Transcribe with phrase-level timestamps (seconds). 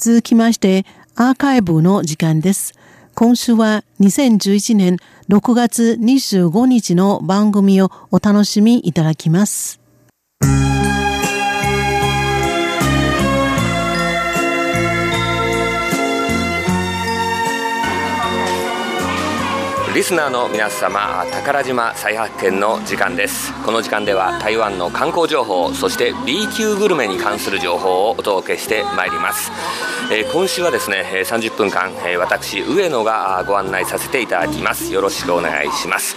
[0.00, 2.72] 続きまして、アーカイブの時間です。
[3.14, 4.96] 今週は2011年
[5.28, 9.78] 6月25日の番組をお楽しみいただきます。
[19.92, 23.52] リスナーの皆様宝島再発見の時間です。
[23.64, 29.50] この時間では台湾の観光情報そして B 級グルメに関する情報をお届けしてまいります。
[30.12, 34.92] えー、今週はですね30分間、えー、私上野がご案内させていただきます。
[34.92, 36.16] よろしくお願いします、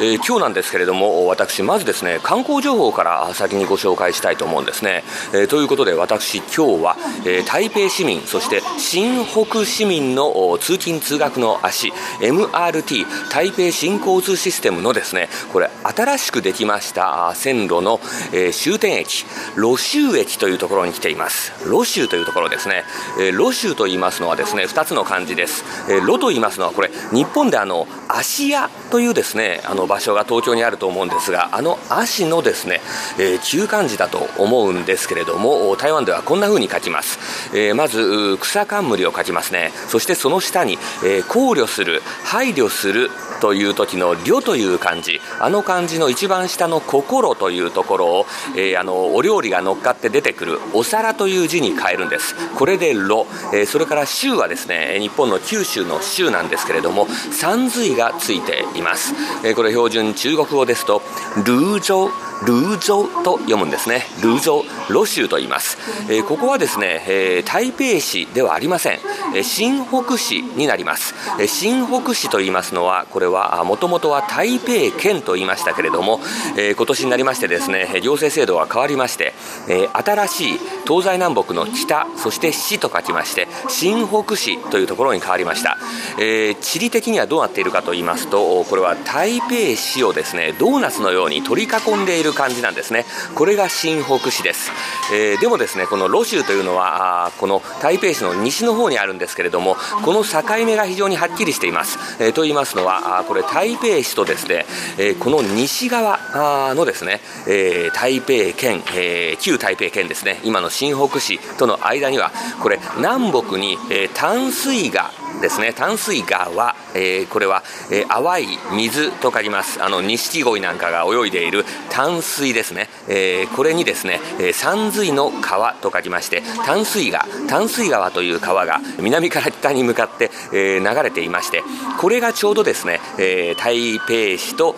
[0.00, 18.00] えー、今日なんですけれども私まずですね観光情報から先にご紹介したいと思うんですね、えということで私今日は、え台北市民そして新北市民の通勤通学の足 MRT 台北新交通システムのですねこれ新しくできました線路の、
[18.32, 19.24] え終点駅
[19.56, 21.52] ロシュー駅というところに来ています。
[21.68, 22.84] ロシューというところですね、
[23.20, 32.80] えロシュと言いますのはですね2つの漢字です、えロと言いますのはこれ日本であの芦屋というですねあの場所が東京にあると思うんですがあの芦のですね、
[33.18, 37.18] え旧漢字だと思うんですけれども台湾ではこんな風に書きます、
[37.56, 39.72] えまず草冠を書きますね。
[39.88, 43.01] そしてその下に、え考慮する配慮する
[43.40, 52.34] という時の「りょ」という漢字あの漢字の一番下の「心」というところを、えー、あのお料理が乗っかって出てくる「お皿」という字に変えるんです。
[52.56, 61.02] これで「ろ」えー、それから州はですね日本の九州の州なんですけれども三髄がついています、えー、これ標準中国語ですと
[61.44, 64.02] 「ルージョルージョと読むんですね。
[64.22, 64.62] ルージョ
[64.92, 65.78] ロ州と言います、
[66.10, 68.98] えー、ここはですね、えー、台北市ではありません、
[69.34, 76.20] えー、新北市になります、えー、新北市と言いますのはこれはもともとは台北県と言いましたけれども、
[76.56, 79.34] えー、今年になりましてですね行政制度が変わりまして、
[79.68, 85.78] えー、新しい東西南北の北そして市と書きまして新北市というところに変わりました、
[86.18, 93.04] えー、地理的にはどうなっているかと言いますとこれは台北市をですねドーナツのように取り囲んでいる感じなんですね。
[93.34, 94.70] これが新北市です、
[95.12, 104.66] えー、でもですねこのロ州というのはこの台北市の西の方にあるんですけれどもこの境目が非常にはっきりしています、えー、と言いますのはこれ台北市とですね、
[104.98, 110.40] えー、この西側のですね、え台北県、え旧台北県ですね。
[110.44, 115.10] 今の新北市との間にはこれ南北に、え淡水河
[115.42, 115.74] ですね。
[115.74, 119.82] 淡水川、えー、これは、えー、淡い水と書きます。
[119.82, 131.62] あの錦鯉なんかが泳いでいる淡水ですね、えー、これにですね、えー、山水の川と書きまして淡水川淡水川という川が南から北に向かって、え、流れていまして
[132.00, 134.76] これがちょうどですね、え、台北市と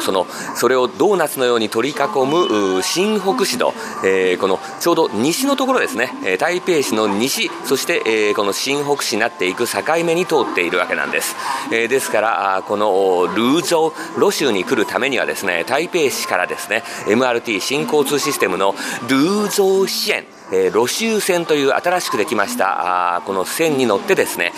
[0.00, 3.72] そのそれをドーナツのように取り囲む新北市の、
[4.04, 6.10] えー、このちょうど西のところですね。
[6.38, 11.36] 台北市の西そして、えー、この新北市になっていく境目に通っているわけなんです、
[11.72, 18.74] えー、ですからこのルージョロ州に来るためにはですね台北市からですね MRT 新交通システムの
[19.08, 20.39] ルージョー支援。
[20.52, 24.52] えー、ロシュー線という新しくできましたあこの線に乗ってですね、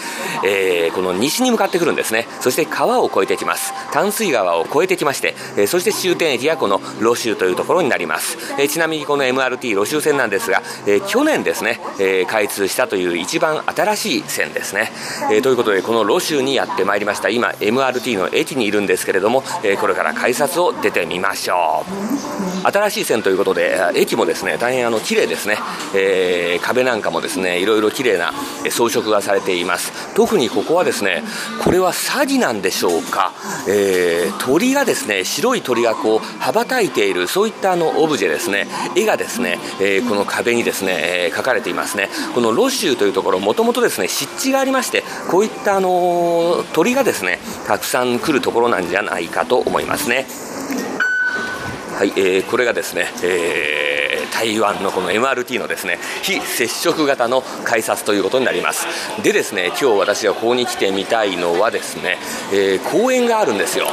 [0.44, 2.26] えー、この西に向かってくるんですね。
[2.41, 3.72] そして川を越えてきます。
[3.92, 14.91] 淡水川を越えてきまして、えー、そして終点駅がこのロシューというところになります、えー、ちなみにこの MRT ロシュー線なんですが、え、去年ですね、え、開通したという一番新しい線ですね、
[15.30, 17.28] え、ということでこのロシューにやってまいりました。
[17.28, 22.32] 今 MRT の駅にいるんですけれども、え、これから改札を出てみましょう。
[22.70, 25.59] 新しい線ということで駅もですね大変あの綺麗ですね。
[25.94, 28.32] えー、壁なんかもですねいろいろ綺麗な
[28.70, 30.15] 装飾がされています。
[30.15, 31.22] 特にここはですね
[31.62, 33.32] これはサギなんでしょうか、
[33.69, 38.66] えー、鳥がですね白い鳥がこう羽ばたいているそういったあのオブジェですね
[38.97, 42.09] 絵がですね、えー、この壁にですね、えー、描かれていますね。
[42.34, 50.26] このロシューというところもともとですね湿地がありましてこういったあの鳥がですねたくさん来るところなんじゃないかと思いますね。
[51.98, 53.91] はい、えー、これがですね、えー
[54.42, 58.86] 台湾のこの MRT のですね非接触型の改札ということになります。
[59.22, 62.18] でですね今日私がここに来てみたいのはですね、
[62.53, 63.86] えー、公園があるんですよ、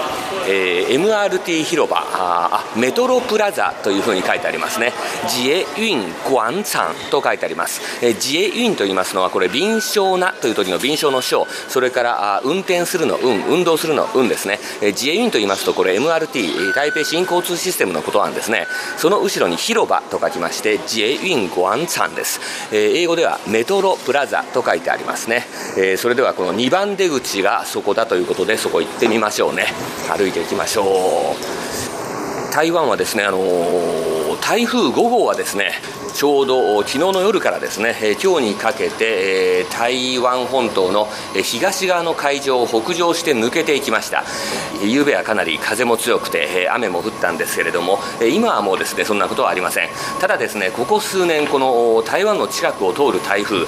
[0.48, 4.92] えー、MRT 広場あメトロプラザというふうに書いてありますね。
[5.26, 18.66] 自衛運廣場と書いてあります、えー、自衛運と言いますのはこれ臨床なという時の臨床の章それからあ運転するの運運動するの運ですね、えー、自衛運と言いますとこれ MRT 台北新交通システムのことなんですね。
[18.98, 22.40] その後ろに広場と書きましてジェイウィン・ゴアンツァンです、
[22.72, 25.46] えー、英語ではメトロプラザと書いてありますね、
[25.78, 29.68] えー、それではこの2番出口がそこだということでそこ行ってみましょうね。
[30.10, 32.54] 歩いていきましょう。
[32.54, 34.10] 台湾はですねあのー
[34.42, 35.74] 台風5号はですね
[36.14, 41.08] ちょうど昨日の夜からですね、今日にかけて、台湾本島の
[41.44, 44.24] 東側の海上を北上して抜けていきました。
[44.84, 49.90] 夕べはかなり風も強くて、雨も降ったんですけれども、今はもうですねそんなことはありません。
[50.20, 53.66] ただですねここ数年この台湾の近くを通る台風、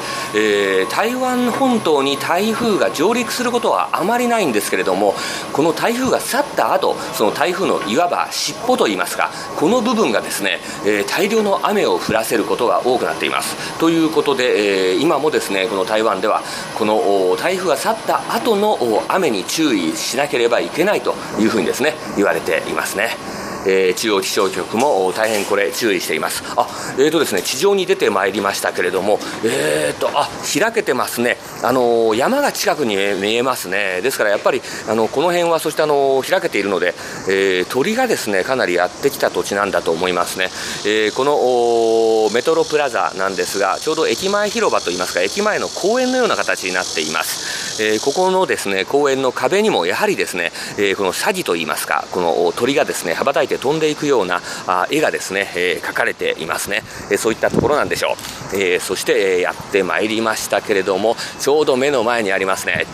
[0.89, 5.13] 台湾本島に台風が上陸することはあまりないんですけれども
[5.53, 10.59] この台風が去った後その台風のいわば尻尾といいますかこの部分がですね、
[11.07, 16.41] 大量の雨を降らせせることが多くなっていますということで、えー、今もですねこの台湾では
[16.77, 18.77] この台風が去った後の
[19.09, 23.40] 雨に注意しなければいけないというふうにですね言われていますね。
[23.65, 26.43] えー、中央気象局も大変これ注意しています。
[26.57, 26.67] あ
[26.97, 30.29] えーとですね地上に出てまいりましたけれどもえーとあ
[30.59, 31.37] 開けてますね。
[31.63, 34.01] あの山が近くに見えますね。
[34.01, 36.93] ですからやっぱりあのこの辺はそしてあの開けているので、
[37.29, 40.45] えー、鳥がですねかなりやってきた土地なんだと思いますね、
[40.85, 47.60] えー、このメトロプラザなんですがちょうど駅前広場といいますか駅前の公園のような形になっています。
[47.81, 58.15] えー、ここのですね公園の壁にもやはりですね、えー、この詐欺といいますかこの鳥がですね羽ばたいて飛んでいくようなあ絵がですね、えー、描かれていますね、えそういったところなんでしょ
[58.53, 62.85] う、えそして、えやってまいりましたけれどもちょうど目の前にありますね。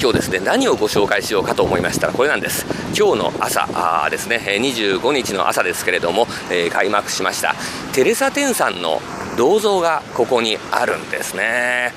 [0.00, 2.66] 今日ですね何をご紹介しようかと思いましたらこれなんです。
[2.98, 7.54] 今日の朝ですね25日の朝ですけれども、えー、開幕しました。
[7.92, 9.00] テレサ・テンさんの
[9.36, 11.92] 銅像がここにあるんですね、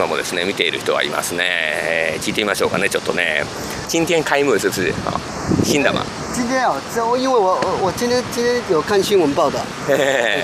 [0.00, 3.44] 今もですね見ている人がいますね、聞いてみましょうかねちょっとね
[3.86, 5.20] 今天開幕是不是啊
[5.62, 6.02] 新的嘛
[6.32, 9.58] 今天啊，这我因为我我今天今天有看新闻报道，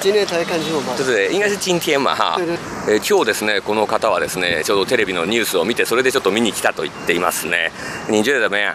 [0.03, 1.03] 今天才看新闻报道。
[1.03, 2.39] 对对，应该是今天嘛哈。
[2.87, 7.73] え今日ですねこの方はですねちょうどテレビのニュースを見てそれでちょっと見に来たと言っていますね。
[8.11, 8.75] 你觉得怎么样？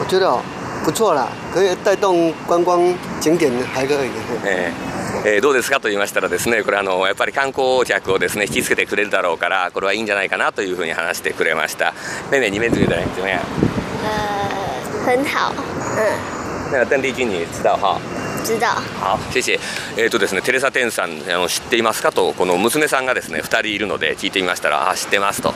[0.00, 0.34] 我觉得
[0.82, 2.80] 不错啦，可以带动观光
[3.20, 4.08] 景点还可以。
[4.46, 4.91] えー
[5.24, 11.94] えー、どうですかと言いましたらですねこれあのやっぱり観光客をですね引きつけてくれるだろうからこれはいいんじゃないかなというふうに話してくれました。
[12.30, 13.40] 妹妹你们觉得怎么样
[14.04, 15.54] 呃很好。
[15.96, 16.42] 嗯
[16.72, 18.00] 那个邓丽君你知道哈
[18.42, 18.66] 知道
[18.98, 19.58] 好谢謝
[19.96, 25.52] えーとですね、テレサ・テンさんあの知っていますかとこの娘さんがですね2人いるので聞いてみましたらあ知ってますと。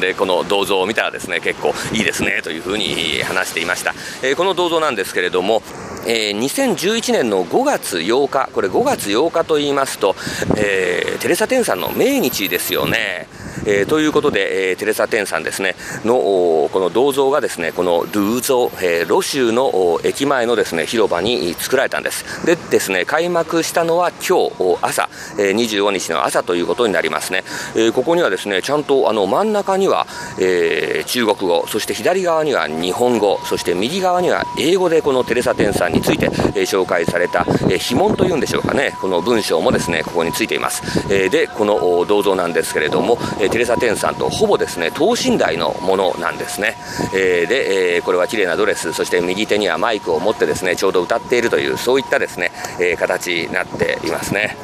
[0.00, 5.62] でこの銅像を見たらですね結構いいですねというふうに話していました、えー、この銅像なんですけれども
[6.10, 10.16] えー、2011年の5月8日、これ5月8日と言いますと、
[10.56, 13.28] えー、テレサ・テンさんの命日ですよね。
[13.68, 15.74] えー、ということで、えー、テレサ・テンさんですね
[16.04, 22.46] のこの銅像がですねこのルーゾ、えー、ロ州の駅前のですね広場に作られたんです。
[22.46, 27.44] でですね開幕したのは今日朝、えー、25日の朝ということになりますね、
[27.74, 30.06] えー、ここにはですねちゃんとあの真ん中には、
[30.40, 38.94] えー、中国語そして左側には日本語そして右側には英語でこのテレサ・テンさんについて、えー、紹介された、えー、碑文というんでしょうかね。
[39.00, 40.82] この文章もですねここについています、
[41.12, 46.76] えー、でこの銅像なんですけれども、えー、テレサ・テンさんとほぼですね等身大のものなんですね、
[47.12, 54.56] えー、で、えー、これは綺麗なドレスそして右手にはマイクを持ってですねちょうど歌っているというそういったですね、え、形になっていますね。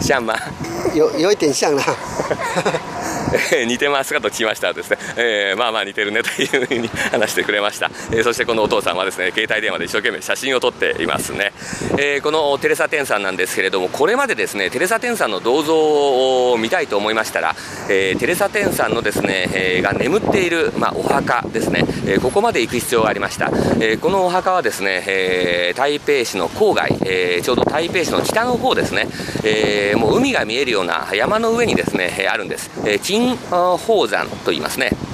[0.00, 0.34] 像吗
[0.94, 1.82] 有有一点像啦
[3.66, 11.52] 似てますかと聞きましたらですね、えー、まあまあ似てるねというふうに話してくれました、えー、そしてこのお父さんはですね携帯電話で一生懸命写真を撮っていますね、
[11.98, 17.54] えー、このテレサ・テンさんなんですけれどもこれまでですねテレサ・テンさんの銅像を見たいと思いましたら、
[17.90, 23.46] えー、テレサ・テンさんのですね、えー、が眠っている、まあ、お墓ですね、えー、ここまで行く必要がありました、
[23.80, 29.08] えー、このお墓はですね、えー、台北市の郊外、えー、ちょうど台北市の北の方ですね、
[29.44, 35.05] えー、もう海が見えるような山の上にですねあるんです、えー、金宝山と言いますね。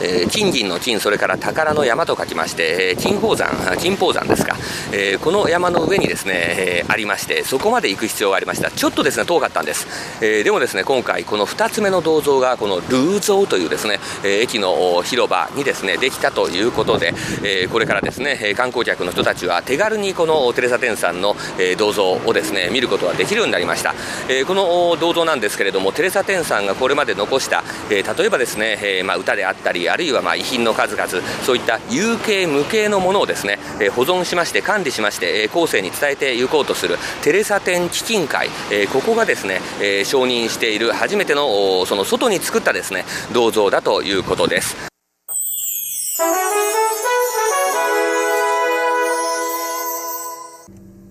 [0.00, 4.56] えー、金銀の金、それから宝の山と書きまして、え、金宝山、金宝山ですか、
[4.92, 8.70] え、この山の上にですね、え、ありまして、そこまで行く必要がありました。
[8.70, 9.86] ちょっとですね、遠かったんです。
[10.20, 23.94] え、でもですね、今回、この2つ目の銅像が、このルーゾーというですね、え、駅の広場にですね、できたということで、え、これからですね、観光客の人たちは手軽にこのテレサ・テンさんの、え、銅像をですね、見ることができるようになりました。
[24.28, 31.08] え、この銅像なんですけれども、テレサ・テンさんがこれまで残した、え、例えばですね、えまあ、歌であったりあるいはまあ遺品の数々
[31.44, 44.76] そういった有形無形のものをですね、え保存しまして管理しまして、え後世に伝えていこうとするテレサ展基金会、えここがですね、え承認している初めてのその外に作ったですね銅像だということです。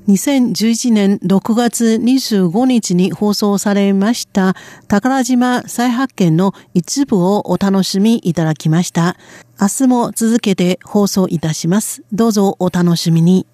[0.08, 4.56] 2011年6月25日に放送されました
[4.88, 9.18] 宝島再発見の一部をお楽しみいただきました。
[9.60, 12.04] 明日も続けて放送いたします。
[12.12, 13.48] どうぞお楽しみに。